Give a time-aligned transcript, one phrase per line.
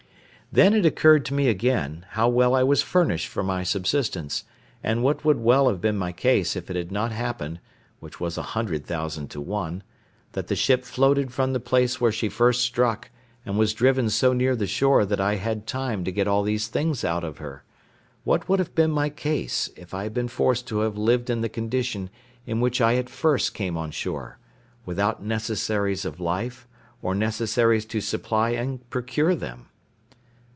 [0.53, 4.43] Then it occurred to me again, how well I was furnished for my subsistence,
[4.83, 7.61] and what would have been my case if it had not happened
[8.01, 9.81] (which was a hundred thousand to one)
[10.33, 13.11] that the ship floated from the place where she first struck,
[13.45, 16.43] and was driven so near to the shore that I had time to get all
[16.43, 17.63] these things out of her;
[18.25, 21.39] what would have been my case, if I had been forced to have lived in
[21.39, 22.09] the condition
[22.45, 24.37] in which I at first came on shore,
[24.85, 26.67] without necessaries of life,
[27.01, 29.67] or necessaries to supply and procure them?